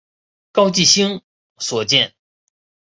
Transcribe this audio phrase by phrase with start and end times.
[0.51, 1.21] 高季兴
[1.59, 2.15] 所建。